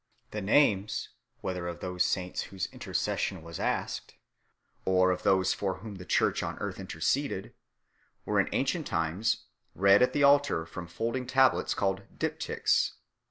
[0.31, 1.09] The names,
[1.41, 4.15] whether of those saints whose intercession was asked,
[4.83, 7.53] or of th^se for whom the Church on earth interceded,
[8.25, 9.45] were in ancient times
[9.75, 12.93] read at the altar from folding tablets, called diptychs.